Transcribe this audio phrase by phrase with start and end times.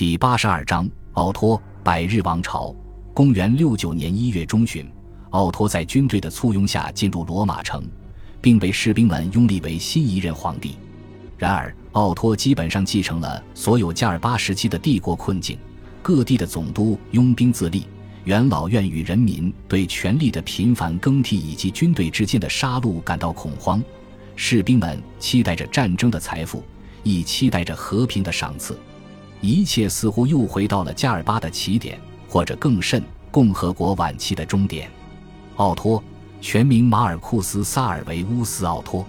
[0.00, 2.74] 第八十二章奥托百日王朝。
[3.12, 4.90] 公元六九年一月中旬，
[5.28, 7.84] 奥托在军队的簇拥下进入罗马城，
[8.40, 10.74] 并被士兵们拥立为新一任皇帝。
[11.36, 15.58] 然而，奥托基本上继承了所有加尔巴时期的帝国困境：
[16.00, 17.86] 各地的总督拥兵自立，
[18.24, 23.84] 元老院与人民对权力的频繁更替以及军队之间的杀戮感到恐慌。
[24.34, 26.64] 士兵们期待着战争的财富，
[27.02, 28.74] 亦期待着和平的赏赐。
[29.40, 31.98] 一切似乎又回到了加尔巴的起点，
[32.28, 34.90] 或者更甚，共和国晚期的终点。
[35.56, 36.02] 奥托，
[36.40, 39.06] 全名马尔库斯·萨尔维乌斯·奥托，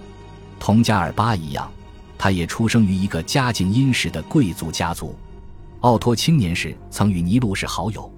[0.58, 1.70] 同加尔巴一样，
[2.16, 5.14] 他也出生于一个家境殷实的贵族家族。
[5.80, 8.10] 奥托青年时曾与尼禄是好友，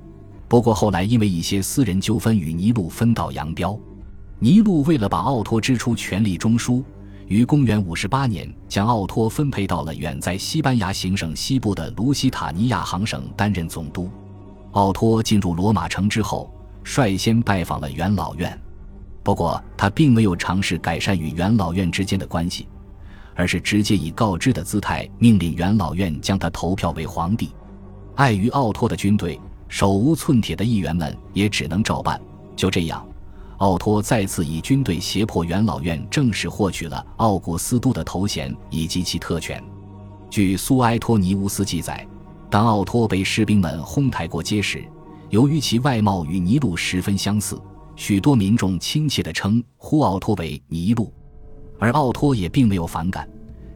[0.47, 3.79] 不过后来因为一些私人纠纷与尼禄分道扬镳。
[4.39, 6.83] 尼禄为了把奥托支出权力中枢。
[7.27, 14.11] 于公元五十八年，将奥托分配到了远在西班牙行省西部的卢西塔尼亚行省担任总督。
[14.73, 16.53] 奥托进入罗马城之后，
[16.83, 18.59] 率先拜访了元老院，
[19.23, 22.69] 不过他并没有尝试改善与元老院之间的关系，
[23.35, 27.51] 而是直接以告知的姿态命令元老院将他投票为皇帝。
[28.17, 32.21] 碍于奥托的军队，手无寸铁的议员们也只能照办。
[32.55, 33.05] 就这样。
[33.59, 39.63] 奥托再次以军队胁迫元老院正式获取了奥古斯都的头衔以及其特权。
[40.29, 42.07] 据苏埃托尼乌斯记载，
[42.51, 44.85] 当奥托被士兵们哄抬过街时，
[45.31, 47.61] 由于其外貌与尼禄十分相似，
[47.95, 51.13] 许多民众亲切地称呼奥托为尼禄，
[51.79, 53.29] 而奥托也并没有反感，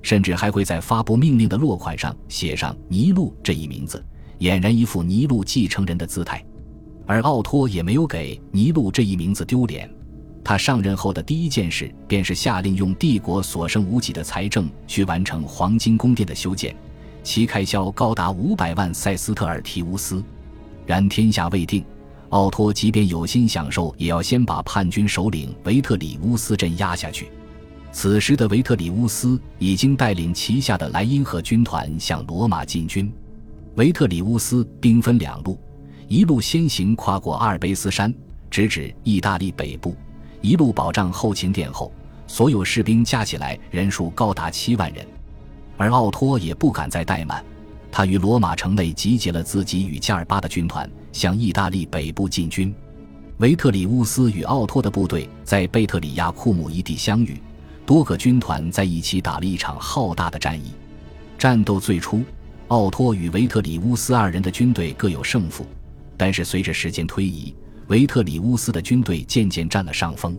[0.02, 4.04] 甚至还会在发布命令的落款上写上尼禄这一名字，
[4.40, 6.44] 俨然一副尼禄继承人的姿态。
[7.08, 9.90] 而奥托也没有给尼禄这一名字丢脸。
[10.44, 16.76] 他上任后的第一件事便是下令用帝国所剩无几的财政去完成黄金宫殿的修建，
[17.22, 20.22] 其开销高达五百万塞斯特尔提乌斯。
[20.84, 21.82] 然天下未定，
[22.28, 27.28] 奥托即便有心享受，也要先把叛军首领维特里乌斯镇压下去。
[27.90, 33.10] 此时的维特里乌斯已经带领旗下的莱茵河军团向罗马进军。
[33.76, 35.58] 维特里乌斯兵分两路。
[36.08, 38.12] 一路先行跨过阿尔卑斯山，
[38.50, 39.94] 直指意大利北部，
[40.40, 41.92] 一路保障后勤殿后。
[42.26, 45.06] 所有士兵加起来人数高达七万人，
[45.76, 47.44] 而奥托也不敢再怠慢，
[47.92, 52.74] 他于罗马城内集结了自己与加尔巴的军团，向意大利北部进军。
[53.36, 57.38] 维特里乌斯与奥托的部队在贝特里亚库姆一地相遇，
[57.84, 60.72] 多个军团在一起打了一场浩大的战役。
[61.38, 62.22] 战斗最初，
[62.68, 65.66] 奥托与维特里乌斯二人的军队各有胜负。
[66.18, 67.54] 但是随着时间推移，
[67.86, 70.36] 维特里乌斯的军队渐渐占了上风，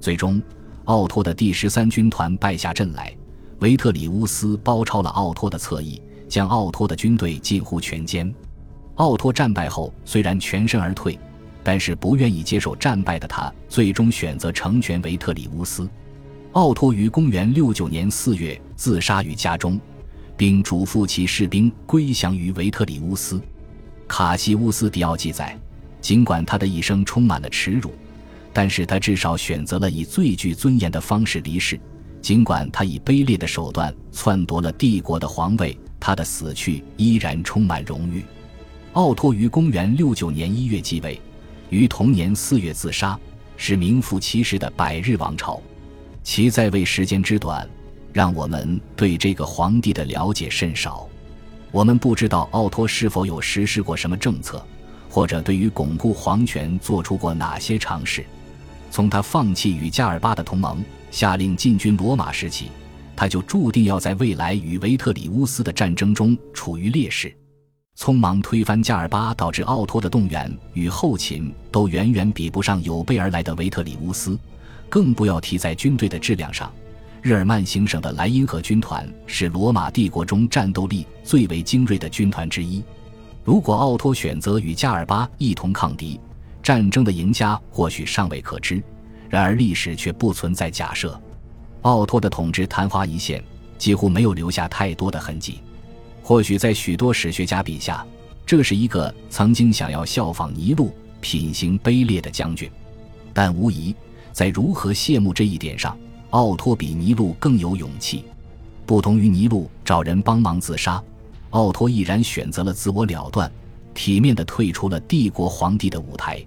[0.00, 0.40] 最终
[0.84, 3.14] 奥托的第十三军团败下阵来。
[3.58, 8.32] 维特里乌斯包抄了奥托的侧翼，将奥托的军队近乎全歼。
[8.94, 11.18] 奥托战败后虽然全身而退，
[11.64, 15.88] 但是不愿意接受战败的他，最终选择成全维特里乌斯。
[16.52, 19.78] 奥托于公元六九年四月自杀于家中，
[20.36, 23.40] 并嘱咐其士兵归降于维特里乌斯。
[24.08, 25.56] 卡西乌斯·迪奥记载，
[26.00, 27.92] 尽管他的一生充满了耻辱，
[28.52, 31.78] 但是他至少选择了以最具尊严的方式离世。
[32.20, 38.24] 尽管他以卑劣的手段篡夺了帝国的皇位，他的死去依然充满荣誉。
[38.94, 41.20] 奥托于公元六九年一月继位，
[41.70, 43.16] 于同年四月自杀，
[43.56, 45.62] 是名副其实的百日王朝。
[46.24, 47.68] 其在位时间之短，
[48.12, 51.08] 让我们对这个皇帝的了解甚少。
[51.70, 54.64] 我们不知道奥托是否有实施过什么政策，
[55.08, 58.24] 或者对于巩固皇权做出过哪些尝试。
[58.90, 62.70] 从他放弃与加尔巴的同盟，下令进军罗马时起，
[63.14, 67.34] 他就注定要在未来与维特里乌斯的战争中处于劣势。
[67.98, 74.38] 匆忙推翻加尔巴，导致奥托的动员与后勤都远远比不上有备而来的维特里乌斯，
[74.88, 76.72] 更不要提在军队的质量上。
[77.20, 82.82] 日耳曼行省的莱茵河军团是罗马帝国中战斗力最为精锐的军团之一。
[83.44, 86.20] 如果奥托选择与加尔巴一同抗敌，
[86.62, 88.82] 战争的赢家或许尚未可知。
[89.28, 91.20] 然而历史却不存在假设。
[91.82, 93.42] 奥托的统治昙花一现，
[93.76, 95.60] 几乎没有留下太多的痕迹。
[96.22, 98.06] 或许在许多史学家笔下，
[98.46, 102.70] 这是一个曾经想要效仿尼禄、品行卑劣的将军。
[103.32, 103.94] 但无疑，
[104.32, 105.96] 在如何谢幕这一点上，
[106.30, 108.24] 奥托比尼禄更有勇气，
[108.84, 111.02] 不同于尼禄找人帮忙自杀，
[111.50, 113.50] 奥托毅然选择了自我了断，
[113.94, 116.44] 体面的退出了帝国皇帝的舞台。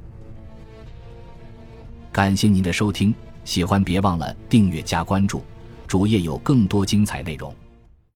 [2.11, 3.13] 感谢您的收听，
[3.43, 5.41] 喜欢别忘了订阅加关注，
[5.87, 7.51] 主页有更多精彩内容。